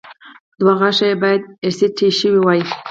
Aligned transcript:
دوه 0.59 0.73
غاښه 0.79 1.05
يې 1.09 1.15
باید 1.23 1.41
ار 1.65 1.73
سي 1.77 1.87
ټي 1.97 2.07
شوي 2.19 2.39
وای 2.41 2.61